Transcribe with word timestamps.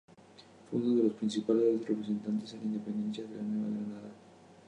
Fue 0.71 0.79
uno 0.79 0.95
de 0.95 1.03
los 1.03 1.13
principales 1.13 1.79
representantes 1.87 2.51
en 2.53 2.61
la 2.61 2.65
Independencia 2.65 3.23
de 3.25 3.35
la 3.35 3.43
Nueva 3.43 3.69
Granada. 3.75 4.09